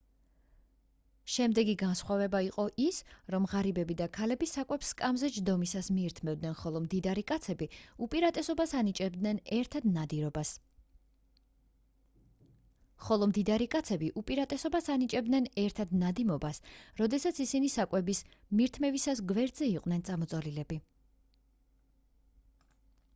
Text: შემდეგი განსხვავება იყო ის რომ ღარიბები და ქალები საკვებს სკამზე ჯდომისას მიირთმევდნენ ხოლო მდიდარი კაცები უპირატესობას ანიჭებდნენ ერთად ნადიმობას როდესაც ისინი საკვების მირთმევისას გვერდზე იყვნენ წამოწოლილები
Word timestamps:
შემდეგი 1.31 1.73
განსხვავება 1.79 2.39
იყო 2.45 2.63
ის 2.85 3.01
რომ 3.33 3.43
ღარიბები 3.51 3.97
და 3.99 4.05
ქალები 4.17 4.47
საკვებს 4.51 4.87
სკამზე 4.93 5.29
ჯდომისას 5.35 5.89
მიირთმევდნენ 5.97 6.55
ხოლო 6.63 6.81
მდიდარი 6.85 7.23
კაცები 7.33 7.67
უპირატესობას 14.15 14.89
ანიჭებდნენ 14.95 15.51
ერთად 15.67 15.95
ნადიმობას 16.01 16.65
როდესაც 17.03 17.43
ისინი 17.49 17.71
საკვების 17.79 18.23
მირთმევისას 18.61 19.25
გვერდზე 19.33 19.73
იყვნენ 19.79 20.07
წამოწოლილები 20.09 20.85